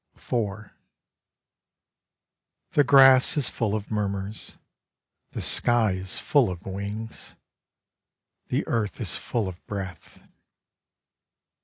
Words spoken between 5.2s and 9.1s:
The sky is full of wings; The earth